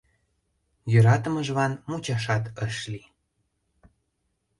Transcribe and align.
Йӧратымыжлан 0.91 1.73
мучашат 1.89 2.43
ыш 2.65 2.75
лий. 2.91 3.07